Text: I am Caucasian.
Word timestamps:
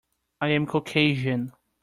I 0.41 0.47
am 0.47 0.65
Caucasian. 0.65 1.53